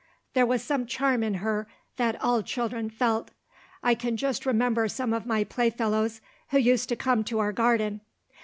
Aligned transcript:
There 0.33 0.47
was 0.47 0.63
some 0.63 0.87
charm 0.87 1.21
in 1.21 1.35
her 1.35 1.67
that 1.97 2.19
all 2.23 2.41
children 2.41 2.89
felt. 2.89 3.29
I 3.83 3.93
can 3.93 4.17
just 4.17 4.47
remember 4.47 4.87
some 4.87 5.13
of 5.13 5.27
my 5.27 5.43
playfellows 5.43 6.21
who 6.49 6.57
used 6.57 6.89
to 6.89 6.95
come 6.95 7.23
to 7.25 7.37
our 7.37 7.51
garden. 7.51 8.01